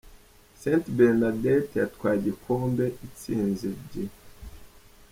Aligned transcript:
St 0.59 0.83
Bernadette 0.97 1.73
yatwaye 1.81 2.15
igikombe 2.19 2.85
itsinze 3.05 3.67
G. 3.89 3.91